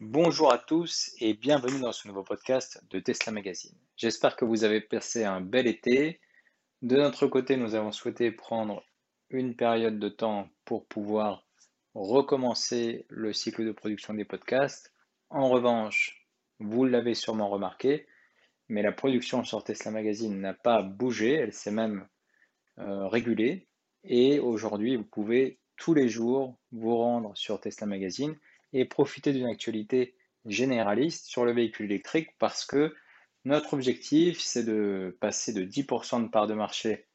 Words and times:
Bonjour 0.00 0.52
à 0.52 0.58
tous 0.58 1.12
et 1.18 1.34
bienvenue 1.34 1.80
dans 1.80 1.90
ce 1.90 2.06
nouveau 2.06 2.22
podcast 2.22 2.80
de 2.88 3.00
Tesla 3.00 3.32
Magazine. 3.32 3.74
J'espère 3.96 4.36
que 4.36 4.44
vous 4.44 4.62
avez 4.62 4.80
passé 4.80 5.24
un 5.24 5.40
bel 5.40 5.66
été. 5.66 6.20
De 6.82 6.94
notre 6.94 7.26
côté, 7.26 7.56
nous 7.56 7.74
avons 7.74 7.90
souhaité 7.90 8.30
prendre 8.30 8.84
une 9.28 9.56
période 9.56 9.98
de 9.98 10.08
temps 10.08 10.50
pour 10.64 10.86
pouvoir 10.86 11.44
recommencer 11.94 13.06
le 13.08 13.32
cycle 13.32 13.66
de 13.66 13.72
production 13.72 14.14
des 14.14 14.24
podcasts. 14.24 14.94
En 15.30 15.48
revanche, 15.48 16.24
vous 16.60 16.84
l'avez 16.84 17.14
sûrement 17.14 17.48
remarqué, 17.48 18.06
mais 18.68 18.82
la 18.82 18.92
production 18.92 19.42
sur 19.42 19.64
Tesla 19.64 19.90
Magazine 19.90 20.40
n'a 20.40 20.54
pas 20.54 20.80
bougé, 20.80 21.32
elle 21.32 21.52
s'est 21.52 21.72
même 21.72 22.06
euh, 22.78 23.08
régulée. 23.08 23.66
Et 24.04 24.38
aujourd'hui, 24.38 24.94
vous 24.94 25.02
pouvez 25.02 25.58
tous 25.76 25.92
les 25.92 26.08
jours 26.08 26.56
vous 26.70 26.96
rendre 26.96 27.36
sur 27.36 27.58
Tesla 27.60 27.88
Magazine 27.88 28.38
et 28.72 28.84
profiter 28.84 29.32
d'une 29.32 29.46
actualité 29.46 30.14
généraliste 30.44 31.26
sur 31.26 31.44
le 31.44 31.52
véhicule 31.52 31.86
électrique 31.86 32.30
parce 32.38 32.64
que 32.64 32.94
notre 33.44 33.74
objectif, 33.74 34.40
c'est 34.40 34.64
de 34.64 35.16
passer 35.20 35.52
de 35.52 35.64
10% 35.64 36.24
de 36.24 36.28
part 36.28 36.46
de 36.46 36.54
marché 36.54 37.06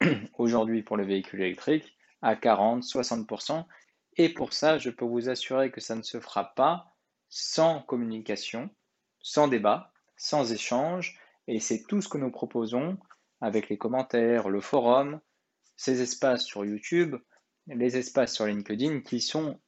aujourd'hui 0.38 0.82
pour 0.82 0.96
le 0.96 1.04
véhicule 1.04 1.42
électrique 1.42 1.96
à 2.22 2.36
40, 2.36 2.82
60%. 2.82 3.64
Et 4.16 4.28
pour 4.28 4.52
ça, 4.52 4.78
je 4.78 4.90
peux 4.90 5.04
vous 5.04 5.28
assurer 5.28 5.70
que 5.70 5.80
ça 5.80 5.94
ne 5.94 6.02
se 6.02 6.20
fera 6.20 6.54
pas 6.54 6.94
sans 7.28 7.82
communication, 7.82 8.70
sans 9.20 9.48
débat, 9.48 9.92
sans 10.16 10.52
échange. 10.52 11.18
Et 11.46 11.60
c'est 11.60 11.84
tout 11.84 12.00
ce 12.00 12.08
que 12.08 12.18
nous 12.18 12.30
proposons 12.30 12.98
avec 13.40 13.68
les 13.68 13.78
commentaires, 13.78 14.48
le 14.48 14.60
forum, 14.60 15.20
ces 15.76 16.00
espaces 16.00 16.44
sur 16.44 16.64
YouTube, 16.64 17.16
les 17.66 17.96
espaces 17.96 18.34
sur 18.34 18.46
LinkedIn 18.46 19.00
qui 19.00 19.20
sont 19.20 19.60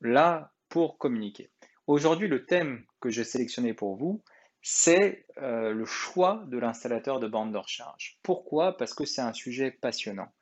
là 0.00 0.53
communiquer. 0.98 1.50
Aujourd'hui, 1.86 2.28
le 2.28 2.46
thème 2.46 2.84
que 3.00 3.10
j'ai 3.10 3.24
sélectionné 3.24 3.74
pour 3.74 3.96
vous, 3.96 4.22
c'est 4.62 5.26
euh, 5.42 5.72
le 5.72 5.84
choix 5.84 6.44
de 6.48 6.58
l'installateur 6.58 7.20
de 7.20 7.28
bande 7.28 7.52
de 7.52 7.58
recharge. 7.58 8.18
Pourquoi? 8.22 8.76
Parce 8.76 8.94
que 8.94 9.04
c'est 9.04 9.20
un 9.20 9.34
sujet 9.34 9.70
passionnant. 9.70 10.32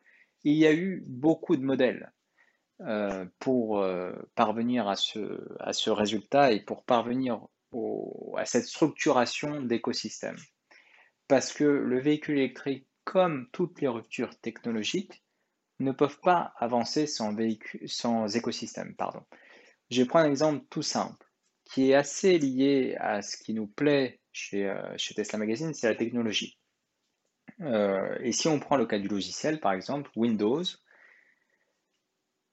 Il 0.44 0.54
y 0.54 0.66
a 0.66 0.72
eu 0.72 1.02
beaucoup 1.08 1.56
de 1.56 1.64
modèles 1.64 2.12
euh, 2.80 3.26
pour 3.40 3.80
euh, 3.80 4.12
parvenir 4.36 4.88
à 4.88 4.94
ce, 4.94 5.40
à 5.58 5.72
ce, 5.72 5.90
résultat 5.90 6.52
et 6.52 6.60
pour 6.60 6.84
parvenir 6.84 7.40
à 8.36 8.44
cette 8.44 8.66
structuration 8.66 9.60
d'écosystème. 9.62 10.36
Parce 11.26 11.52
que 11.52 11.64
le 11.64 12.00
véhicule 12.00 12.38
électrique, 12.38 12.86
comme 13.04 13.48
toutes 13.52 13.80
les 13.80 13.88
ruptures 13.88 14.38
technologiques, 14.40 15.24
ne 15.80 15.90
peuvent 15.90 16.20
pas 16.20 16.54
avancer 16.58 17.08
sans, 17.08 17.34
véhicule, 17.34 17.88
sans 17.88 18.36
écosystème. 18.36 18.94
Pardon. 18.94 19.24
Je 19.92 20.04
prends 20.04 20.20
un 20.20 20.30
exemple 20.30 20.64
tout 20.70 20.80
simple 20.80 21.26
qui 21.64 21.90
est 21.90 21.94
assez 21.94 22.38
lié 22.38 22.96
à 22.98 23.20
ce 23.20 23.36
qui 23.36 23.52
nous 23.52 23.66
plaît 23.66 24.20
chez, 24.32 24.66
euh, 24.66 24.96
Tesla 25.14 25.38
Magazine, 25.38 25.74
c'est 25.74 25.86
la 25.86 25.94
technologie. 25.94 26.58
Euh, 27.60 28.16
et 28.22 28.32
si 28.32 28.48
on 28.48 28.58
prend 28.58 28.76
le 28.78 28.86
cas 28.86 28.98
du 28.98 29.08
logiciel, 29.08 29.60
par 29.60 29.74
exemple, 29.74 30.10
Windows, 30.16 30.62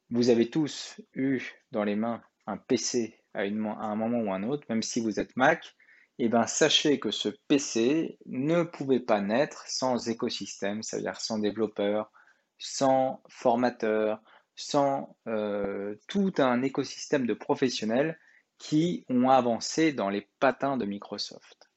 vous 0.10 0.30
avez 0.30 0.50
tous 0.50 1.00
eu 1.14 1.42
dans 1.72 1.86
les 1.86 1.96
mains 1.96 2.22
un 2.46 2.58
PC 2.58 3.18
à, 3.34 3.44
un 3.44 3.96
moment 3.96 4.20
ou 4.20 4.34
un 4.34 4.44
autre, 4.44 4.66
même 4.68 4.84
si 4.84 5.00
vous 5.00 5.22
êtes 5.22 5.38
Mac, 5.38 5.78
eh 6.18 6.28
bien 6.28 6.46
sachez 6.46 7.00
que 7.00 7.12
ce 7.12 7.30
PC 7.48 8.18
ne 8.26 8.64
pouvait 8.64 9.00
pas 9.00 9.22
naître 9.22 9.64
sans 9.66 10.10
écosystème, 10.10 10.84
c'est-à-dire 10.84 11.22
sans 11.22 11.40
développeur, 11.40 12.12
sans 12.58 13.24
formateur, 13.30 14.22
sans 14.60 15.16
euh, 15.28 15.96
tout 16.08 16.34
un 16.38 16.62
écosystème 16.62 17.26
de 17.26 17.34
professionnels 17.34 18.20
qui 18.58 19.06
ont 19.08 19.30
avancé 19.30 19.94
dans 19.94 20.10
les 20.10 20.28
patins 20.40 20.76
de 20.76 20.86
Microsoft. 20.86 21.70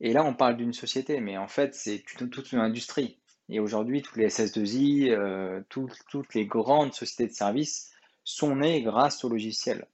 Et 0.00 0.12
là, 0.12 0.24
on 0.24 0.34
parle 0.34 0.56
d'une 0.56 0.72
société, 0.72 1.20
mais 1.20 1.36
en 1.36 1.48
fait, 1.48 1.74
c'est 1.74 2.04
toute 2.16 2.52
une 2.52 2.60
industrie. 2.60 3.18
Et 3.48 3.58
aujourd'hui, 3.58 4.00
tous 4.00 4.16
les 4.16 4.28
SS2I, 4.28 5.10
euh, 5.10 5.62
toutes 5.68 6.34
les 6.34 6.46
grandes 6.46 6.94
sociétés 6.94 7.26
de 7.26 7.36
services 7.36 7.90
sont 8.22 8.56
nées 8.56 8.82
grâce 8.82 9.24
au 9.24 9.28
logiciel. 9.28 9.86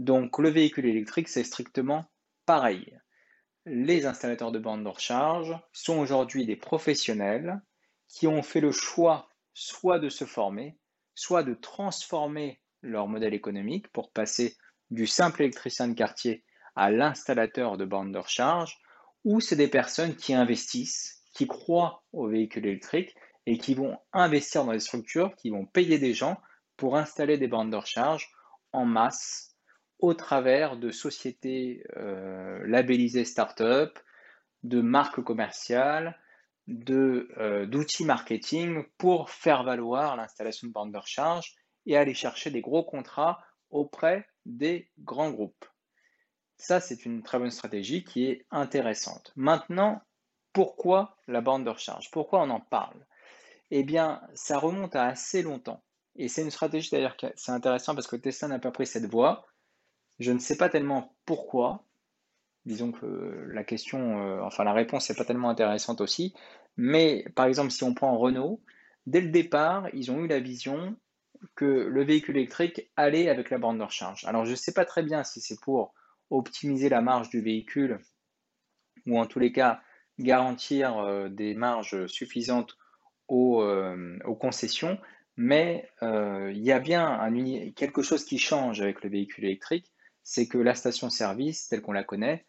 Donc, 0.00 0.38
le 0.38 0.50
véhicule 0.50 0.86
électrique, 0.86 1.28
c'est 1.28 1.44
strictement 1.44 2.06
pareil. 2.46 2.98
Les 3.64 4.06
installateurs 4.06 4.50
de 4.50 4.58
bandes 4.58 4.82
de 4.82 4.88
recharge 4.88 5.56
sont 5.72 5.98
aujourd'hui 5.98 6.46
des 6.46 6.56
professionnels 6.56 7.60
qui 8.08 8.26
ont 8.26 8.42
fait 8.42 8.60
le 8.60 8.72
choix 8.72 9.28
soit 9.54 10.00
de 10.00 10.08
se 10.08 10.24
former, 10.24 10.76
soit 11.14 11.42
de 11.42 11.54
transformer 11.54 12.60
leur 12.82 13.08
modèle 13.08 13.34
économique 13.34 13.88
pour 13.92 14.10
passer 14.10 14.56
du 14.90 15.06
simple 15.06 15.42
électricien 15.42 15.88
de 15.88 15.94
quartier 15.94 16.44
à 16.76 16.90
l'installateur 16.90 17.76
de 17.76 17.84
bornes 17.84 18.12
de 18.12 18.18
recharge, 18.18 18.78
ou 19.24 19.40
c'est 19.40 19.56
des 19.56 19.68
personnes 19.68 20.16
qui 20.16 20.34
investissent, 20.34 21.22
qui 21.34 21.46
croient 21.46 22.02
au 22.12 22.28
véhicule 22.28 22.66
électrique 22.66 23.14
et 23.46 23.58
qui 23.58 23.74
vont 23.74 23.98
investir 24.12 24.64
dans 24.64 24.72
des 24.72 24.80
structures, 24.80 25.34
qui 25.36 25.50
vont 25.50 25.66
payer 25.66 25.98
des 25.98 26.14
gens 26.14 26.40
pour 26.76 26.96
installer 26.96 27.36
des 27.38 27.48
bornes 27.48 27.70
de 27.70 27.76
recharge 27.76 28.30
en 28.72 28.84
masse 28.84 29.54
au 29.98 30.14
travers 30.14 30.76
de 30.76 30.90
sociétés 30.90 31.84
euh, 31.96 32.66
labellisées 32.66 33.24
start-up, 33.24 33.98
de 34.62 34.80
marques 34.80 35.22
commerciales, 35.22 36.18
euh, 36.68 37.66
d'outils 37.66 38.04
marketing 38.04 38.84
pour 38.98 39.30
faire 39.30 39.64
valoir 39.64 40.16
l'installation 40.16 40.68
de 40.68 40.72
bornes 40.72 40.92
de 40.92 40.98
recharge 40.98 41.54
et 41.86 41.96
aller 41.96 42.14
chercher 42.14 42.50
des 42.50 42.60
gros 42.60 42.84
contrats 42.84 43.42
auprès 43.70 44.26
des 44.46 44.90
grands 44.98 45.30
groupes. 45.30 45.66
Ça, 46.56 46.80
c'est 46.80 47.06
une 47.06 47.22
très 47.22 47.38
bonne 47.38 47.50
stratégie 47.50 48.04
qui 48.04 48.26
est 48.26 48.46
intéressante. 48.50 49.32
Maintenant, 49.34 50.02
pourquoi 50.52 51.16
la 51.26 51.40
borne 51.40 51.64
de 51.64 51.70
recharge? 51.70 52.10
Pourquoi 52.10 52.42
on 52.42 52.50
en 52.50 52.60
parle? 52.60 53.06
Eh 53.70 53.82
bien, 53.82 54.20
ça 54.34 54.58
remonte 54.58 54.94
à 54.96 55.06
assez 55.06 55.42
longtemps. 55.42 55.82
Et 56.16 56.28
c'est 56.28 56.42
une 56.42 56.50
stratégie 56.50 56.90
d'ailleurs 56.90 57.16
c'est 57.36 57.52
intéressant 57.52 57.94
parce 57.94 58.08
que 58.08 58.16
Tesla 58.16 58.48
n'a 58.48 58.58
pas 58.58 58.72
pris 58.72 58.86
cette 58.86 59.06
voie. 59.06 59.46
Je 60.18 60.32
ne 60.32 60.38
sais 60.38 60.56
pas 60.56 60.68
tellement 60.68 61.16
pourquoi, 61.24 61.86
disons 62.66 62.92
que 62.92 63.46
la 63.52 63.64
question, 63.64 64.22
euh, 64.22 64.40
enfin 64.42 64.64
la 64.64 64.72
réponse 64.72 65.08
n'est 65.08 65.16
pas 65.16 65.24
tellement 65.24 65.50
intéressante 65.50 66.00
aussi, 66.00 66.34
mais 66.76 67.24
par 67.34 67.46
exemple 67.46 67.70
si 67.70 67.84
on 67.84 67.94
prend 67.94 68.16
Renault, 68.18 68.62
dès 69.06 69.20
le 69.20 69.30
départ, 69.30 69.88
ils 69.94 70.10
ont 70.10 70.20
eu 70.24 70.28
la 70.28 70.40
vision 70.40 70.96
que 71.54 71.64
le 71.64 72.04
véhicule 72.04 72.36
électrique 72.36 72.90
allait 72.96 73.28
avec 73.28 73.50
la 73.50 73.58
borne 73.58 73.78
de 73.78 73.84
recharge. 73.84 74.24
Alors 74.26 74.44
je 74.44 74.50
ne 74.50 74.56
sais 74.56 74.72
pas 74.72 74.84
très 74.84 75.02
bien 75.02 75.24
si 75.24 75.40
c'est 75.40 75.58
pour 75.60 75.94
optimiser 76.28 76.88
la 76.88 77.00
marge 77.00 77.30
du 77.30 77.40
véhicule 77.40 77.98
ou 79.06 79.18
en 79.18 79.26
tous 79.26 79.38
les 79.38 79.52
cas 79.52 79.80
garantir 80.18 80.98
euh, 80.98 81.28
des 81.28 81.54
marges 81.54 82.06
suffisantes 82.06 82.76
aux, 83.28 83.62
euh, 83.62 84.18
concessions, 84.38 84.98
mais 85.36 85.88
il 86.02 86.62
y 86.62 86.72
a 86.72 86.80
bien 86.80 87.32
quelque 87.74 88.02
chose 88.02 88.24
qui 88.24 88.38
change 88.38 88.82
avec 88.82 89.02
le 89.02 89.08
véhicule 89.08 89.46
électrique, 89.46 89.90
c'est 90.22 90.46
que 90.46 90.58
la 90.58 90.74
station-service, 90.74 91.68
telle 91.68 91.80
qu'on 91.80 91.92
la 91.92 92.04
connaît, 92.04 92.44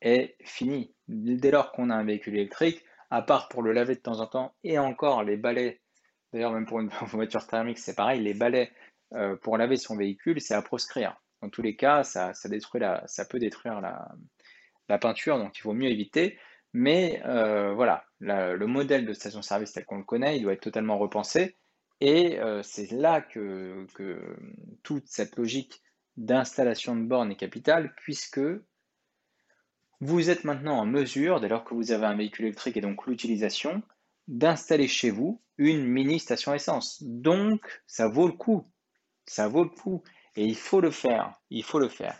est 0.00 0.36
fini. 0.44 0.94
Dès 1.08 1.50
lors 1.50 1.72
qu'on 1.72 1.90
a 1.90 1.94
un 1.94 2.04
véhicule 2.04 2.36
électrique, 2.36 2.84
à 3.10 3.22
part 3.22 3.48
pour 3.48 3.62
le 3.62 3.72
laver 3.72 3.94
de 3.94 4.00
temps 4.00 4.20
en 4.20 4.26
temps, 4.26 4.54
et 4.64 4.78
encore 4.78 5.24
les 5.24 5.36
balais, 5.36 5.80
d'ailleurs 6.32 6.52
même 6.52 6.66
pour 6.66 6.80
une 6.80 6.88
voiture 7.06 7.46
thermique 7.46 7.78
c'est 7.78 7.96
pareil, 7.96 8.20
les 8.22 8.34
balais 8.34 8.72
euh, 9.14 9.36
pour 9.36 9.58
laver 9.58 9.76
son 9.76 9.96
véhicule, 9.96 10.40
c'est 10.40 10.54
à 10.54 10.62
proscrire. 10.62 11.20
Dans 11.42 11.48
tous 11.48 11.62
les 11.62 11.74
cas, 11.74 12.04
ça, 12.04 12.32
détruit 12.46 12.80
la, 12.80 13.02
ça 13.06 13.24
peut 13.24 13.38
détruire 13.38 13.80
la, 13.80 14.98
peinture, 14.98 15.38
donc 15.38 15.56
il 15.58 15.62
vaut 15.62 15.72
mieux 15.72 15.88
éviter. 15.88 16.38
Mais 16.72 17.22
euh, 17.24 17.72
voilà, 17.74 18.04
le 18.20 18.64
modèle 18.66 19.06
de 19.06 19.12
station-service 19.12 19.72
tel 19.72 19.84
qu'on 19.84 19.98
le 19.98 20.04
connaît, 20.04 20.36
il 20.36 20.42
doit 20.42 20.52
être 20.52 20.60
totalement 20.60 20.98
repensé. 20.98 21.56
Et 22.00 22.38
euh, 22.40 22.62
c'est 22.62 22.90
là 22.92 23.20
que, 23.20 23.86
que, 23.94 24.36
toute 24.82 25.06
cette 25.06 25.36
logique 25.36 25.82
d'installation 26.16 26.96
de 26.96 27.02
bornes 27.02 27.32
est 27.32 27.36
capitale, 27.36 27.94
puisque 27.96 28.40
vous 30.00 30.30
êtes 30.30 30.44
maintenant 30.44 30.78
en 30.78 30.86
mesure, 30.86 31.40
dès 31.40 31.48
lors 31.48 31.64
que 31.64 31.74
vous 31.74 31.92
avez 31.92 32.06
un 32.06 32.16
véhicule 32.16 32.46
électrique 32.46 32.76
et 32.76 32.80
donc 32.80 33.06
l'utilisation, 33.06 33.82
d'installer 34.28 34.88
chez 34.88 35.10
vous 35.10 35.42
une 35.58 35.84
mini 35.84 36.18
station 36.18 36.54
essence. 36.54 37.02
Donc, 37.02 37.82
ça 37.86 38.08
vaut 38.08 38.26
le 38.26 38.32
coup. 38.32 38.64
Ça 39.26 39.48
vaut 39.48 39.64
le 39.64 39.70
coup. 39.70 40.02
Et 40.36 40.44
il 40.44 40.56
faut 40.56 40.80
le 40.80 40.90
faire. 40.90 41.34
Il 41.50 41.64
faut 41.64 41.78
le 41.78 41.88
faire. 41.88 42.16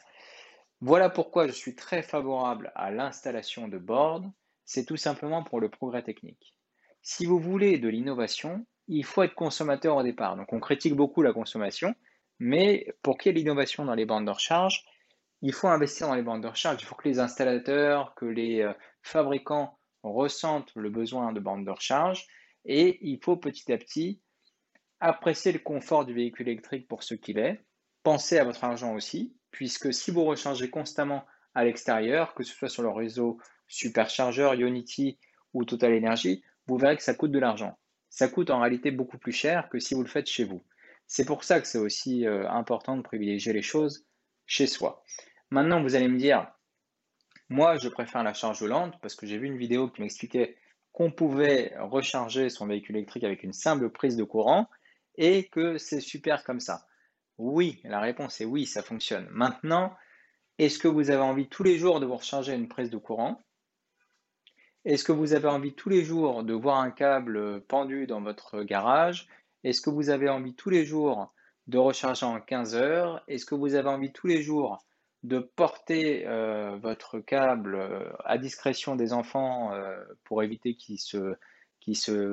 Voilà 0.80 1.08
pourquoi 1.08 1.46
je 1.46 1.52
suis 1.52 1.74
très 1.74 2.02
favorable 2.02 2.72
à 2.74 2.90
l'installation 2.90 3.68
de 3.68 3.78
bornes. 3.78 4.32
C'est 4.64 4.84
tout 4.84 4.96
simplement 4.96 5.42
pour 5.42 5.60
le 5.60 5.70
progrès 5.70 6.02
technique. 6.02 6.54
Si 7.02 7.24
vous 7.24 7.38
voulez 7.38 7.78
de 7.78 7.88
l'innovation, 7.88 8.66
il 8.88 9.04
faut 9.04 9.22
être 9.22 9.34
consommateur 9.34 9.96
au 9.96 10.02
départ. 10.02 10.36
Donc, 10.36 10.52
on 10.52 10.60
critique 10.60 10.94
beaucoup 10.94 11.22
la 11.22 11.32
consommation, 11.32 11.94
mais 12.38 12.86
pour 13.02 13.16
qu'il 13.16 13.30
y 13.30 13.34
ait 13.34 13.38
l'innovation 13.38 13.84
dans 13.84 13.94
les 13.94 14.04
bandes 14.04 14.26
de 14.26 14.30
recharge, 14.30 14.84
il 15.42 15.52
faut 15.52 15.68
investir 15.68 16.08
dans 16.08 16.14
les 16.14 16.22
bandes 16.22 16.42
de 16.42 16.48
recharge. 16.48 16.80
Il 16.80 16.84
faut 16.84 16.94
que 16.94 17.08
les 17.08 17.18
installateurs, 17.18 18.14
que 18.14 18.26
les 18.26 18.60
euh, 18.60 18.72
fabricants 19.02 19.78
ressentent 20.02 20.72
le 20.74 20.90
besoin 20.90 21.32
de 21.32 21.40
bandes 21.40 21.64
de 21.64 21.70
recharge 21.70 22.26
et 22.64 22.98
il 23.02 23.18
faut 23.22 23.36
petit 23.36 23.72
à 23.72 23.78
petit 23.78 24.20
apprécier 25.00 25.52
le 25.52 25.58
confort 25.58 26.04
du 26.04 26.12
véhicule 26.12 26.48
électrique 26.48 26.88
pour 26.88 27.02
ce 27.02 27.14
qu'il 27.14 27.38
est. 27.38 27.60
Pensez 28.02 28.38
à 28.38 28.44
votre 28.44 28.64
argent 28.64 28.94
aussi. 28.94 29.34
puisque 29.50 29.92
si 29.92 30.12
vous 30.12 30.24
rechargez 30.24 30.70
constamment 30.70 31.24
à 31.54 31.64
l'extérieur, 31.64 32.34
que 32.34 32.44
ce 32.44 32.54
soit 32.54 32.68
sur 32.68 32.82
le 32.82 32.90
réseau 32.90 33.38
Supercharger, 33.66 34.52
Unity 34.58 35.18
ou 35.54 35.64
Total 35.64 35.92
Energy, 35.96 36.44
vous 36.66 36.76
verrez 36.76 36.96
que 36.96 37.02
ça 37.02 37.14
coûte 37.14 37.32
de 37.32 37.38
l'argent. 37.38 37.76
Ça 38.10 38.28
coûte 38.28 38.50
en 38.50 38.60
réalité 38.60 38.90
beaucoup 38.92 39.18
plus 39.18 39.32
cher 39.32 39.68
que 39.68 39.80
si 39.80 39.94
vous 39.94 40.02
le 40.02 40.08
faites 40.08 40.28
chez 40.28 40.44
vous. 40.44 40.62
C'est 41.06 41.24
pour 41.24 41.42
ça 41.42 41.60
que 41.60 41.66
c'est 41.66 41.78
aussi 41.78 42.26
euh, 42.26 42.48
important 42.48 42.96
de 42.96 43.02
privilégier 43.02 43.52
les 43.52 43.62
choses 43.62 44.06
chez 44.46 44.68
soi. 44.68 45.02
Maintenant, 45.50 45.82
vous 45.82 45.96
allez 45.96 46.08
me 46.08 46.18
dire, 46.18 46.46
moi, 47.48 47.76
je 47.76 47.88
préfère 47.88 48.22
la 48.22 48.34
charge 48.34 48.62
lente 48.62 49.00
parce 49.02 49.16
que 49.16 49.26
j'ai 49.26 49.36
vu 49.36 49.46
une 49.46 49.56
vidéo 49.56 49.88
qui 49.88 50.00
m'expliquait 50.00 50.56
qu'on 50.92 51.10
pouvait 51.10 51.74
recharger 51.78 52.50
son 52.50 52.66
véhicule 52.66 52.96
électrique 52.96 53.24
avec 53.24 53.42
une 53.42 53.52
simple 53.52 53.90
prise 53.90 54.16
de 54.16 54.22
courant 54.22 54.68
et 55.16 55.48
que 55.48 55.76
c'est 55.76 56.00
super 56.00 56.44
comme 56.44 56.60
ça. 56.60 56.86
Oui, 57.38 57.80
la 57.84 58.00
réponse 58.00 58.40
est 58.40 58.44
oui, 58.44 58.66
ça 58.66 58.82
fonctionne. 58.82 59.26
Maintenant, 59.30 59.96
est-ce 60.58 60.78
que 60.78 60.88
vous 60.88 61.10
avez 61.10 61.22
envie 61.22 61.48
tous 61.48 61.64
les 61.64 61.78
jours 61.78 61.98
de 61.98 62.06
vous 62.06 62.16
recharger 62.16 62.54
une 62.54 62.68
prise 62.68 62.90
de 62.90 62.98
courant? 62.98 63.40
Est-ce 64.84 65.04
que 65.04 65.12
vous 65.12 65.32
avez 65.32 65.48
envie 65.48 65.74
tous 65.74 65.88
les 65.88 66.04
jours 66.04 66.44
de 66.44 66.54
voir 66.54 66.78
un 66.78 66.90
câble 66.90 67.62
pendu 67.62 68.06
dans 68.06 68.20
votre 68.20 68.62
garage? 68.62 69.26
Est-ce 69.64 69.80
que 69.80 69.90
vous 69.90 70.10
avez 70.10 70.28
envie 70.28 70.54
tous 70.54 70.70
les 70.70 70.84
jours 70.84 71.34
de 71.66 71.78
recharger 71.78 72.26
en 72.26 72.40
15 72.40 72.76
heures? 72.76 73.24
Est-ce 73.26 73.44
que 73.44 73.54
vous 73.54 73.74
avez 73.74 73.88
envie 73.88 74.12
tous 74.12 74.26
les 74.28 74.42
jours 74.42 74.84
de 75.22 75.38
porter 75.38 76.26
euh, 76.26 76.76
votre 76.78 77.20
câble 77.20 77.74
euh, 77.74 78.10
à 78.24 78.38
discrétion 78.38 78.96
des 78.96 79.12
enfants 79.12 79.74
euh, 79.74 80.02
pour 80.24 80.42
éviter 80.42 80.74
qu'ils 80.76 80.98
se, 80.98 81.36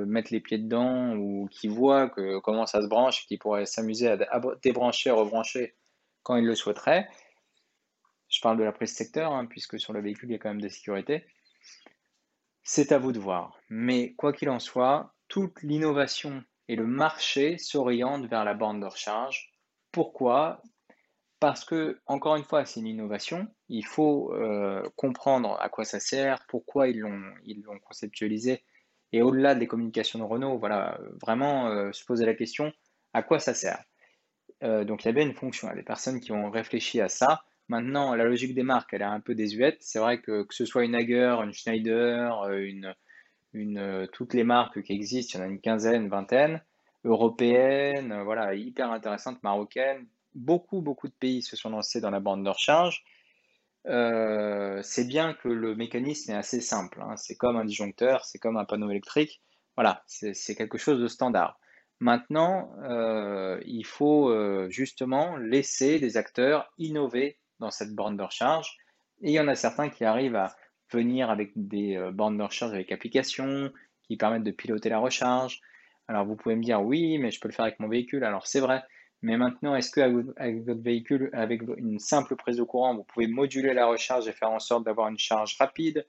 mettent 0.05 0.31
les 0.31 0.39
pieds 0.39 0.57
dedans 0.57 1.15
ou 1.15 1.47
qu'ils 1.51 1.71
voient 1.71 2.09
que, 2.09 2.39
comment 2.39 2.65
ça 2.65 2.81
se 2.81 2.87
branche, 2.87 3.25
qu'ils 3.27 3.39
pourraient 3.39 3.65
s'amuser 3.65 4.07
à, 4.07 4.41
débrancher, 4.61 5.11
rebrancher 5.11 5.75
quand 6.23 6.37
ils 6.37 6.45
le 6.45 6.55
souhaiteraient. 6.55 7.09
Je 8.29 8.41
parle 8.41 8.57
de 8.57 8.63
la 8.63 8.71
prise 8.71 8.93
secteur, 8.93 9.33
hein, 9.33 9.45
puisque 9.45 9.79
sur 9.79 9.93
le 9.93 10.01
véhicule, 10.01 10.29
il 10.29 10.33
y 10.33 10.35
a 10.35 10.39
quand 10.39 10.49
même 10.49 10.61
des 10.61 10.69
sécurités. 10.69 11.25
C'est 12.63 12.91
à 12.91 12.97
vous 12.97 13.13
de 13.13 13.19
voir. 13.19 13.57
Mais 13.69 14.13
quoi 14.15 14.33
qu'il 14.33 14.49
en 14.49 14.59
soit, 14.59 15.13
toute 15.29 15.61
l'innovation 15.61 16.43
et 16.67 16.75
le 16.75 16.85
marché 16.85 17.57
s'orientent 17.57 18.25
vers 18.25 18.43
la 18.43 18.53
bande 18.53 18.81
de 18.81 18.85
recharge. 18.85 19.53
Pourquoi? 19.91 20.61
Parce 21.39 21.65
que, 21.65 21.99
encore 22.07 22.35
une 22.35 22.43
fois, 22.43 22.65
c'est 22.65 22.79
une 22.79 22.87
innovation. 22.87 23.47
Il 23.69 23.85
faut 23.85 24.33
euh, 24.33 24.81
comprendre 24.95 25.57
à 25.61 25.69
quoi 25.69 25.85
ça 25.85 25.99
sert, 25.99 26.45
pourquoi 26.47 26.87
ils 26.89 26.99
l'ont, 26.99 27.79
conceptualisé. 27.85 28.63
Et 29.13 29.21
au-delà 29.21 29.55
des 29.55 29.67
communications 29.67 30.19
de 30.19 30.23
Renault, 30.23 30.57
voilà, 30.57 30.99
vraiment 31.21 31.69
euh, 31.69 31.91
se 31.93 32.03
poser 32.05 32.25
la 32.25 32.33
question 32.33 32.73
à 33.13 33.23
quoi 33.23 33.39
ça 33.39 33.53
sert? 33.53 33.83
Euh, 34.63 34.83
donc 34.83 35.05
il 35.05 35.07
y 35.07 35.09
avait 35.09 35.23
une 35.23 35.33
fonction. 35.33 35.67
Il 35.67 35.71
y 35.71 35.73
a 35.73 35.77
des 35.77 35.83
personnes 35.83 36.19
qui 36.19 36.31
ont 36.31 36.49
réfléchi 36.49 37.01
à 37.01 37.09
ça. 37.09 37.43
Maintenant, 37.69 38.15
la 38.15 38.25
logique 38.25 38.55
des 38.55 38.63
marques, 38.63 38.93
elle 38.93 39.01
est 39.01 39.05
un 39.05 39.19
peu 39.19 39.35
désuète. 39.35 39.77
C'est 39.81 39.99
vrai 39.99 40.21
que 40.21 40.43
que 40.43 40.55
ce 40.55 40.65
soit 40.65 40.85
une 40.85 40.95
Hager, 40.95 41.37
une 41.43 41.53
Schneider, 41.53 42.49
une, 43.53 44.07
toutes 44.13 44.33
les 44.33 44.43
marques 44.43 44.81
qui 44.83 44.93
existent, 44.93 45.37
il 45.37 45.41
y 45.41 45.45
en 45.45 45.47
a 45.47 45.51
une 45.51 45.61
quinzaine, 45.61 46.09
vingtaine, 46.09 46.63
européennes, 47.03 48.21
voilà, 48.23 48.55
hyper 48.55 48.91
intéressantes, 48.91 49.41
marocaines, 49.43 50.07
beaucoup, 50.37 50.81
beaucoup 50.81 51.07
de 51.07 51.13
pays 51.13 51.41
se 51.41 51.55
sont 51.55 51.69
lancés 51.69 52.01
dans 52.01 52.11
la 52.11 52.19
bande 52.19 52.43
de 52.43 52.49
recharge. 52.49 53.03
Euh, 53.87 54.81
c'est 54.83 55.05
bien 55.05 55.33
que 55.33 55.47
le 55.47 55.75
mécanisme 55.75 56.31
est 56.31 56.35
assez 56.35 56.61
simple. 56.61 57.01
Hein. 57.01 57.15
C'est 57.17 57.35
comme 57.35 57.55
un 57.57 57.65
disjoncteur, 57.65 58.25
c'est 58.25 58.39
comme 58.39 58.57
un 58.57 58.65
panneau 58.65 58.89
électrique. 58.89 59.41
Voilà, 59.75 60.03
c'est 60.07 60.55
quelque 60.55 60.77
chose 60.77 60.99
de 60.99 61.07
standard. 61.07 61.59
Maintenant, 61.99 62.71
euh, 62.83 63.59
il 63.65 63.85
faut 63.85 64.29
euh, 64.29 64.67
justement 64.69 65.37
laisser 65.37 65.99
les 65.99 66.17
acteurs 66.17 66.71
innover 66.77 67.37
dans 67.59 67.71
cette 67.71 67.93
bande 67.93 68.17
de 68.17 68.23
recharge. 68.23 68.77
Et 69.21 69.29
il 69.29 69.33
y 69.33 69.39
en 69.39 69.47
a 69.47 69.55
certains 69.55 69.89
qui 69.89 70.03
arrivent 70.03 70.35
à 70.35 70.55
venir 70.91 71.29
avec 71.29 71.51
des 71.55 71.99
bandes 72.13 72.37
de 72.37 72.43
recharge 72.43 72.73
avec 72.73 72.91
application, 72.91 73.71
qui 74.03 74.17
permettent 74.17 74.43
de 74.43 74.51
piloter 74.51 74.89
la 74.89 74.99
recharge. 74.99 75.59
Alors 76.07 76.25
vous 76.25 76.35
pouvez 76.35 76.55
me 76.55 76.63
dire 76.63 76.81
oui, 76.81 77.17
mais 77.17 77.31
je 77.31 77.39
peux 77.39 77.47
le 77.47 77.53
faire 77.53 77.65
avec 77.65 77.79
mon 77.79 77.87
véhicule. 77.87 78.23
Alors 78.23 78.47
c'est 78.47 78.59
vrai, 78.59 78.83
mais 79.21 79.37
maintenant, 79.37 79.75
est-ce 79.75 79.91
qu'avec 79.91 80.63
votre 80.65 80.81
véhicule, 80.81 81.29
avec 81.33 81.61
une 81.77 81.99
simple 81.99 82.35
prise 82.35 82.57
de 82.57 82.63
courant, 82.63 82.95
vous 82.95 83.03
pouvez 83.03 83.27
moduler 83.27 83.73
la 83.73 83.87
recharge 83.87 84.27
et 84.27 84.31
faire 84.31 84.51
en 84.51 84.59
sorte 84.59 84.85
d'avoir 84.85 85.07
une 85.07 85.17
charge 85.17 85.57
rapide 85.57 86.05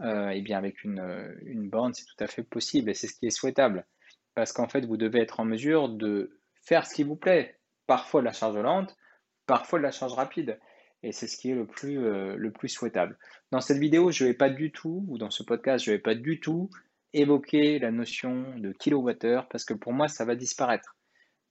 euh, 0.00 0.30
Eh 0.30 0.40
bien, 0.40 0.56
avec 0.56 0.82
une, 0.82 1.36
une 1.42 1.68
borne, 1.68 1.92
c'est 1.92 2.06
tout 2.06 2.24
à 2.24 2.26
fait 2.26 2.42
possible 2.42 2.90
et 2.90 2.94
c'est 2.94 3.06
ce 3.06 3.14
qui 3.14 3.26
est 3.26 3.30
souhaitable. 3.30 3.86
Parce 4.34 4.52
qu'en 4.52 4.68
fait, 4.68 4.86
vous 4.86 4.96
devez 4.96 5.20
être 5.20 5.40
en 5.40 5.44
mesure 5.44 5.88
de 5.88 6.40
faire 6.62 6.86
ce 6.86 6.94
qui 6.94 7.04
vous 7.04 7.16
plaît. 7.16 7.58
Parfois 7.86 8.20
de 8.20 8.26
la 8.26 8.32
charge 8.32 8.56
lente, 8.56 8.96
parfois 9.46 9.78
de 9.78 9.84
la 9.84 9.90
charge 9.90 10.12
rapide. 10.12 10.58
Et 11.02 11.12
c'est 11.12 11.26
ce 11.26 11.36
qui 11.36 11.50
est 11.50 11.54
le 11.54 11.66
plus, 11.66 11.98
euh, 12.04 12.34
le 12.36 12.50
plus 12.50 12.68
souhaitable. 12.68 13.18
Dans 13.52 13.60
cette 13.60 13.78
vidéo, 13.78 14.10
je 14.10 14.24
ne 14.24 14.30
vais 14.30 14.34
pas 14.34 14.50
du 14.50 14.72
tout, 14.72 15.04
ou 15.08 15.18
dans 15.18 15.30
ce 15.30 15.42
podcast, 15.42 15.84
je 15.84 15.90
ne 15.90 15.96
vais 15.96 16.02
pas 16.02 16.14
du 16.14 16.40
tout 16.40 16.70
évoquer 17.12 17.78
la 17.78 17.90
notion 17.90 18.56
de 18.58 18.72
kilowattheure 18.72 19.48
parce 19.48 19.64
que 19.64 19.74
pour 19.74 19.92
moi, 19.92 20.08
ça 20.08 20.24
va 20.24 20.34
disparaître 20.34 20.97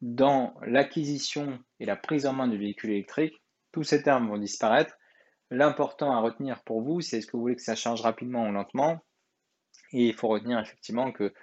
dans 0.01 0.53
l'acquisition 0.61 1.59
et 1.79 1.85
la 1.85 1.95
prise 1.95 2.25
en 2.25 2.33
main 2.33 2.47
du 2.47 2.57
véhicule 2.57 2.91
électrique, 2.91 3.41
tous 3.71 3.83
ces 3.83 4.03
termes 4.03 4.27
vont 4.27 4.37
disparaître. 4.37 4.95
L'important 5.49 6.11
à 6.11 6.19
retenir 6.19 6.63
pour 6.63 6.81
vous, 6.81 7.01
c'est 7.01 7.17
est-ce 7.17 7.27
que 7.27 7.37
vous 7.37 7.41
voulez 7.41 7.55
que 7.55 7.61
ça 7.61 7.75
change 7.75 8.01
rapidement 8.01 8.47
ou 8.47 8.51
lentement? 8.51 8.99
Et 9.93 10.07
il 10.07 10.13
faut 10.13 10.27
retenir 10.27 10.59
effectivement 10.59 11.11
que 11.11 11.33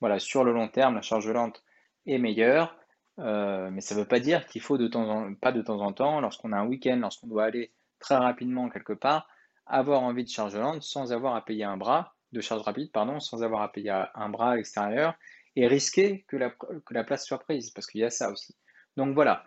voilà, 0.00 0.18
sur 0.18 0.44
le 0.44 0.52
long 0.52 0.68
terme, 0.68 0.94
la 0.94 1.02
charge 1.02 1.28
lente 1.28 1.64
est 2.06 2.18
meilleure. 2.18 2.76
Euh, 3.20 3.70
mais 3.70 3.80
ça 3.80 3.94
ne 3.94 4.00
veut 4.00 4.08
pas 4.08 4.20
dire 4.20 4.46
qu'il 4.46 4.60
faut 4.60 4.76
de 4.76 4.88
temps 4.88 5.08
en, 5.08 5.34
pas 5.34 5.52
de 5.52 5.62
temps 5.62 5.80
en 5.80 5.92
temps, 5.92 6.20
lorsqu'on 6.20 6.52
a 6.52 6.58
un 6.58 6.66
week-end, 6.66 6.96
lorsqu'on 6.96 7.28
doit 7.28 7.44
aller 7.44 7.72
très 8.00 8.16
rapidement 8.16 8.68
quelque 8.68 8.92
part, 8.92 9.28
avoir 9.66 10.02
envie 10.02 10.24
de 10.24 10.28
charge 10.28 10.56
lente 10.56 10.82
sans 10.82 11.12
avoir 11.12 11.36
à 11.36 11.44
payer 11.44 11.64
un 11.64 11.76
bras, 11.76 12.14
de 12.32 12.40
charge 12.40 12.62
rapide, 12.62 12.90
pardon, 12.92 13.20
sans 13.20 13.42
avoir 13.42 13.62
à 13.62 13.70
payer 13.70 13.90
un 14.14 14.28
bras 14.28 14.52
à 14.52 14.56
l'extérieur 14.56 15.14
et 15.56 15.66
risquer 15.66 16.24
que 16.28 16.36
la, 16.36 16.50
que 16.50 16.94
la 16.94 17.04
place 17.04 17.26
soit 17.26 17.38
prise, 17.38 17.70
parce 17.70 17.86
qu'il 17.86 18.00
y 18.00 18.04
a 18.04 18.10
ça 18.10 18.30
aussi. 18.30 18.56
Donc 18.96 19.14
voilà, 19.14 19.44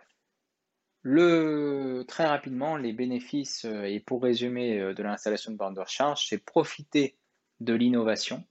le, 1.02 2.04
très 2.08 2.26
rapidement, 2.26 2.76
les 2.76 2.92
bénéfices, 2.92 3.64
euh, 3.64 3.84
et 3.84 4.00
pour 4.00 4.22
résumer, 4.22 4.80
euh, 4.80 4.94
de 4.94 5.02
l'installation 5.02 5.52
de 5.52 5.56
bornes 5.56 5.74
de 5.74 5.80
recharge, 5.80 6.26
c'est 6.26 6.38
profiter 6.38 7.16
de 7.60 7.72
l'innovation. 7.72 8.44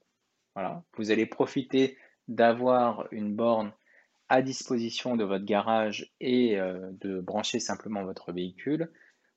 Voilà. 0.56 0.84
Vous 0.98 1.12
allez 1.12 1.26
profiter 1.26 1.98
d'avoir 2.28 3.08
une 3.12 3.36
borne 3.36 3.74
à 4.30 4.42
disposition 4.42 5.16
de 5.16 5.24
votre 5.24 5.46
garage 5.46 6.12
et 6.20 6.60
euh, 6.60 6.90
de 6.94 7.20
brancher 7.20 7.60
simplement 7.60 8.04
votre 8.04 8.32
véhicule. 8.32 8.92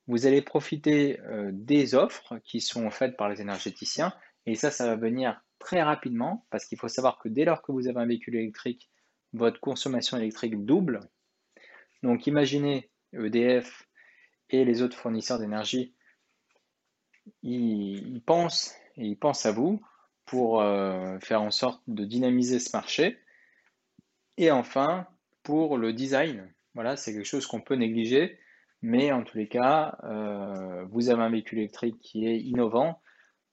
Vous 0.07 0.25
allez 0.25 0.41
profiter 0.41 1.19
des 1.51 1.93
offres 1.93 2.39
qui 2.43 2.59
sont 2.59 2.89
faites 2.89 3.15
par 3.15 3.29
les 3.29 3.39
énergéticiens 3.39 4.11
et 4.47 4.55
ça, 4.55 4.71
ça 4.71 4.87
va 4.87 4.95
venir 4.95 5.39
très 5.61 5.81
rapidement, 5.81 6.45
parce 6.49 6.65
qu'il 6.65 6.77
faut 6.77 6.89
savoir 6.89 7.17
que 7.19 7.29
dès 7.29 7.45
lors 7.45 7.61
que 7.61 7.71
vous 7.71 7.87
avez 7.87 7.99
un 7.99 8.05
véhicule 8.05 8.35
électrique, 8.35 8.89
votre 9.33 9.59
consommation 9.59 10.17
électrique 10.17 10.65
double. 10.65 10.99
Donc 12.03 12.27
imaginez 12.27 12.89
EDF 13.13 13.87
et 14.49 14.65
les 14.65 14.81
autres 14.81 14.97
fournisseurs 14.97 15.39
d'énergie, 15.39 15.95
ils, 17.43 18.21
pensent 18.25 18.75
et 18.97 19.05
ils 19.05 19.17
pensent 19.17 19.45
à 19.45 19.51
vous 19.51 19.81
pour 20.25 20.61
euh, 20.61 21.19
faire 21.19 21.41
en 21.41 21.51
sorte 21.51 21.81
de 21.87 22.03
dynamiser 22.03 22.59
ce 22.59 22.75
marché. 22.75 23.19
Et 24.37 24.51
enfin, 24.51 25.07
pour 25.43 25.77
le 25.77 25.93
design, 25.93 26.51
voilà, 26.73 26.97
c'est 26.97 27.13
quelque 27.13 27.25
chose 27.25 27.45
qu'on 27.45 27.61
peut 27.61 27.75
négliger, 27.75 28.39
mais 28.81 29.11
en 29.11 29.23
tous 29.23 29.37
les 29.37 29.47
cas, 29.47 29.97
euh, 30.03 30.85
vous 30.85 31.09
avez 31.09 31.21
un 31.21 31.29
véhicule 31.29 31.59
électrique 31.59 31.99
qui 31.99 32.25
est 32.25 32.39
innovant. 32.39 33.01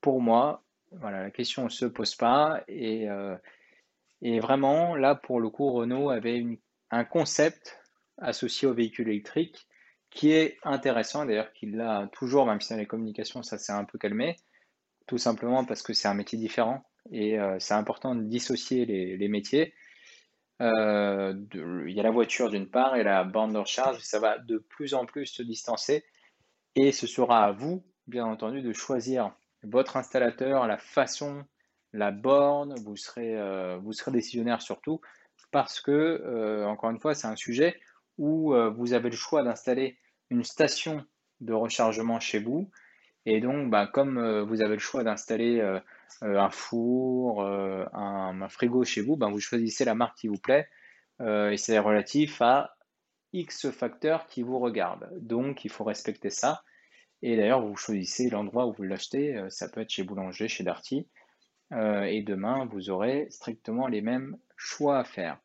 Pour 0.00 0.20
moi, 0.20 0.64
voilà, 0.92 1.22
la 1.22 1.30
question 1.30 1.64
ne 1.64 1.68
se 1.68 1.84
pose 1.84 2.14
pas. 2.14 2.62
Et, 2.68 3.08
euh, 3.08 3.36
et 4.22 4.40
vraiment, 4.40 4.94
là, 4.94 5.14
pour 5.14 5.40
le 5.40 5.50
coup, 5.50 5.70
Renault 5.70 6.10
avait 6.10 6.44
un 6.90 7.04
concept 7.04 7.78
associé 8.18 8.66
au 8.66 8.74
véhicule 8.74 9.08
électrique 9.08 9.66
qui 10.10 10.32
est 10.32 10.56
intéressant, 10.64 11.26
d'ailleurs 11.26 11.52
qu'il 11.52 11.76
l'a 11.76 12.08
toujours, 12.12 12.46
même 12.46 12.60
si 12.60 12.72
dans 12.72 12.78
les 12.78 12.86
communications 12.86 13.42
ça 13.42 13.58
s'est 13.58 13.72
un 13.72 13.84
peu 13.84 13.98
calmé, 13.98 14.36
tout 15.06 15.18
simplement 15.18 15.64
parce 15.64 15.82
que 15.82 15.92
c'est 15.92 16.08
un 16.08 16.14
métier 16.14 16.38
différent 16.38 16.82
et 17.10 17.38
euh, 17.38 17.58
c'est 17.58 17.74
important 17.74 18.14
de 18.14 18.22
dissocier 18.22 18.86
les, 18.86 19.28
métiers. 19.28 19.74
Euh, 20.60 21.34
il 21.54 21.92
y 21.92 22.00
a 22.00 22.02
la 22.02 22.10
voiture 22.10 22.50
d'une 22.50 22.68
part 22.68 22.96
et 22.96 23.04
la 23.04 23.22
bande 23.24 23.52
de 23.52 23.58
recharge, 23.58 24.00
ça 24.00 24.18
va 24.18 24.38
de 24.38 24.58
plus 24.58 24.94
en 24.94 25.06
plus 25.06 25.26
se 25.26 25.42
distancer 25.42 26.04
et 26.74 26.92
ce 26.92 27.06
sera 27.06 27.44
à 27.44 27.52
vous, 27.52 27.84
bien 28.06 28.24
entendu, 28.24 28.62
de 28.62 28.72
choisir 28.72 29.32
votre 29.62 29.96
installateur, 29.96 30.66
la 30.66 30.78
façon, 30.78 31.44
la 31.92 32.10
borne, 32.10 32.74
vous 32.84 32.96
serez, 32.96 33.36
euh, 33.36 33.78
vous 33.78 33.92
serez 33.92 34.10
décisionnaire 34.10 34.62
surtout, 34.62 35.00
parce 35.50 35.80
que, 35.80 35.90
euh, 35.92 36.66
encore 36.66 36.90
une 36.90 36.98
fois, 36.98 37.14
c'est 37.14 37.26
un 37.26 37.36
sujet 37.36 37.80
où 38.18 38.54
euh, 38.54 38.70
vous 38.70 38.92
avez 38.92 39.10
le 39.10 39.16
choix 39.16 39.42
d'installer 39.42 39.98
une 40.30 40.44
station 40.44 41.04
de 41.40 41.52
rechargement 41.52 42.20
chez 42.20 42.38
vous. 42.38 42.70
Et 43.26 43.40
donc, 43.40 43.70
bah, 43.70 43.86
comme 43.86 44.42
vous 44.42 44.62
avez 44.62 44.74
le 44.74 44.80
choix 44.80 45.04
d'installer 45.04 45.60
un 46.22 46.50
four, 46.50 47.42
un, 47.42 48.48
frigo 48.48 48.84
chez 48.84 49.02
vous, 49.02 49.16
bah, 49.16 49.28
vous 49.28 49.40
choisissez 49.40 49.84
la 49.84 49.94
marque 49.94 50.16
qui 50.16 50.28
vous 50.28 50.38
plaît. 50.38 50.68
et 51.20 51.56
c'est 51.58 51.78
relatif 51.78 52.40
à 52.40 52.76
X 53.34 53.70
facteurs 53.70 54.26
qui 54.28 54.42
vous 54.42 54.58
regardent. 54.58 55.10
Donc, 55.20 55.64
il 55.64 55.70
faut 55.70 55.84
respecter 55.84 56.30
ça. 56.30 56.62
Et 57.22 57.36
d'ailleurs, 57.36 57.66
vous 57.66 57.76
choisissez 57.76 58.30
l'endroit 58.30 58.66
où 58.66 58.72
vous 58.72 58.84
l'achetez. 58.84 59.36
Euh, 59.36 59.50
ça 59.50 59.68
peut 59.68 59.80
être 59.80 59.90
chez 59.90 60.04
Boulanger, 60.04 60.48
chez 60.48 60.64
Darty. 60.64 61.08
Euh, 61.72 62.02
et 62.02 62.22
demain, 62.22 62.66
vous 62.66 62.90
aurez 62.90 63.26
strictement 63.30 63.88
les 63.88 64.00
mêmes 64.00 64.36
choix 64.56 64.98
à 64.98 65.04
faire. 65.04 65.38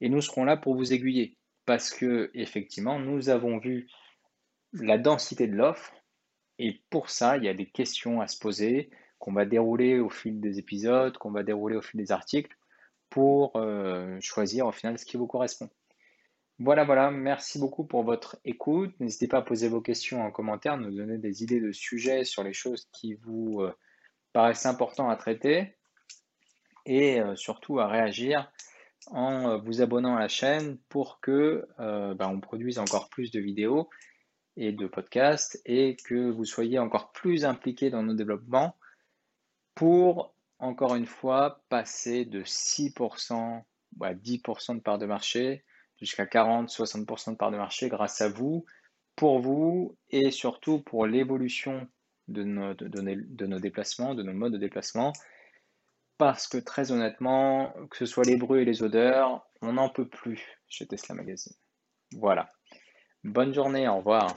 Et 0.00 0.08
nous 0.08 0.20
serons 0.20 0.44
là 0.44 0.56
pour 0.56 0.74
vous 0.74 0.92
aiguiller. 0.92 1.36
Parce 1.64 1.90
que, 1.90 2.30
effectivement, 2.34 2.98
nous 2.98 3.28
avons 3.28 3.58
vu 3.58 3.88
la 4.72 4.98
densité 4.98 5.46
de 5.46 5.54
l'offre. 5.54 5.94
Et 6.58 6.82
pour 6.90 7.08
ça, 7.08 7.36
il 7.36 7.44
y 7.44 7.48
a 7.48 7.54
des 7.54 7.70
questions 7.70 8.20
à 8.20 8.26
se 8.26 8.38
poser 8.38 8.90
qu'on 9.18 9.32
va 9.32 9.44
dérouler 9.44 10.00
au 10.00 10.10
fil 10.10 10.40
des 10.40 10.58
épisodes, 10.58 11.16
qu'on 11.16 11.30
va 11.30 11.44
dérouler 11.44 11.76
au 11.76 11.82
fil 11.82 11.98
des 12.00 12.10
articles 12.10 12.56
pour 13.08 13.52
euh, 13.56 14.18
choisir 14.20 14.66
au 14.66 14.72
final 14.72 14.98
ce 14.98 15.04
qui 15.04 15.16
vous 15.16 15.26
correspond. 15.26 15.70
Voilà, 16.64 16.84
voilà, 16.84 17.10
merci 17.10 17.58
beaucoup 17.58 17.82
pour 17.82 18.04
votre 18.04 18.38
écoute. 18.44 18.94
N'hésitez 19.00 19.26
pas 19.26 19.38
à 19.38 19.42
poser 19.42 19.68
vos 19.68 19.80
questions 19.80 20.22
en 20.22 20.30
commentaire, 20.30 20.76
nous 20.76 20.96
donner 20.96 21.18
des 21.18 21.42
idées 21.42 21.60
de 21.60 21.72
sujets 21.72 22.22
sur 22.22 22.44
les 22.44 22.52
choses 22.52 22.88
qui 22.92 23.14
vous 23.14 23.62
euh, 23.62 23.76
paraissent 24.32 24.64
importantes 24.64 25.10
à 25.10 25.16
traiter 25.16 25.74
et 26.86 27.20
euh, 27.20 27.34
surtout 27.34 27.80
à 27.80 27.88
réagir 27.88 28.48
en 29.08 29.48
euh, 29.48 29.56
vous 29.56 29.82
abonnant 29.82 30.14
à 30.14 30.20
la 30.20 30.28
chaîne 30.28 30.78
pour 30.88 31.18
que 31.20 31.66
ben, 31.78 32.28
on 32.28 32.38
produise 32.38 32.78
encore 32.78 33.08
plus 33.08 33.32
de 33.32 33.40
vidéos 33.40 33.90
et 34.56 34.70
de 34.70 34.86
podcasts 34.86 35.60
et 35.66 35.96
que 36.04 36.30
vous 36.30 36.44
soyez 36.44 36.78
encore 36.78 37.10
plus 37.10 37.44
impliqués 37.44 37.90
dans 37.90 38.04
nos 38.04 38.14
développements 38.14 38.76
pour 39.74 40.32
encore 40.60 40.94
une 40.94 41.06
fois 41.06 41.64
passer 41.68 42.24
de 42.24 42.44
6% 42.44 43.64
à 44.00 44.14
10% 44.14 44.76
de 44.76 44.80
part 44.80 44.98
de 44.98 45.06
marché 45.06 45.64
jusqu'à 46.02 46.24
40-60% 46.24 47.30
de 47.30 47.36
part 47.36 47.52
de 47.52 47.56
marché 47.56 47.88
grâce 47.88 48.20
à 48.20 48.28
vous, 48.28 48.66
pour 49.14 49.38
vous 49.38 49.96
et 50.10 50.32
surtout 50.32 50.80
pour 50.80 51.06
l'évolution 51.06 51.88
de 52.26 52.42
nos, 52.42 52.74
de, 52.74 53.46
nos 53.46 53.60
déplacements, 53.60 54.14
de 54.14 54.24
nos 54.24 54.32
modes 54.32 54.52
de 54.52 54.58
déplacement. 54.58 55.12
Parce 56.18 56.48
que 56.48 56.58
très 56.58 56.90
honnêtement, 56.90 57.72
que 57.90 57.96
ce 57.96 58.06
soit 58.06 58.24
les 58.24 58.36
bruits 58.36 58.62
et 58.62 58.64
les 58.64 58.82
odeurs, 58.82 59.46
on 59.60 59.74
n'en 59.74 59.88
peut 59.88 60.08
plus 60.08 60.58
chez 60.68 60.86
Tesla 60.86 61.14
Magazine. 61.14 61.54
Voilà. 62.16 62.48
Bonne 63.22 63.54
journée, 63.54 63.86
au 63.86 63.98
revoir. 63.98 64.36